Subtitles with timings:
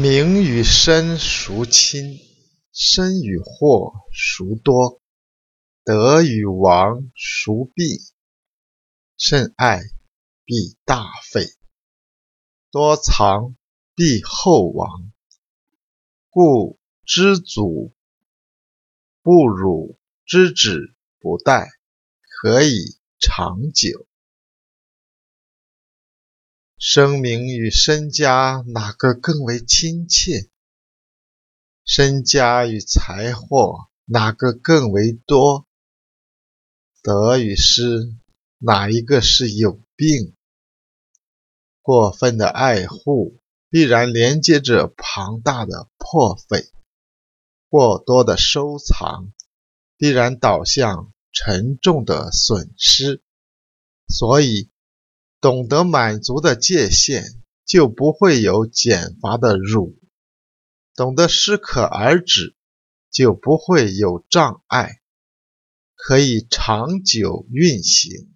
[0.00, 2.18] 名与身孰亲？
[2.72, 5.02] 身与祸孰多？
[5.84, 7.98] 得与亡孰必？
[9.18, 9.82] 甚爱
[10.46, 11.44] 必大费，
[12.70, 13.54] 多藏
[13.94, 15.12] 必厚亡。
[16.30, 17.92] 故知足
[19.20, 21.68] 不辱，知止不殆，
[22.40, 24.06] 可以长久。
[26.82, 30.48] 生命与身家哪个更为亲切？
[31.84, 35.66] 身家与财货哪个更为多？
[37.02, 38.16] 得与失
[38.56, 40.34] 哪一个是有病？
[41.82, 46.72] 过分的爱护必然连接着庞大的破费，
[47.68, 49.34] 过多的收藏
[49.98, 53.22] 必然导向沉重的损失。
[54.08, 54.70] 所以。
[55.40, 57.24] 懂得满足的界限，
[57.64, 59.96] 就不会有减乏的辱；
[60.94, 62.54] 懂得适可而止，
[63.10, 65.00] 就不会有障碍，
[65.96, 68.28] 可以长久运行。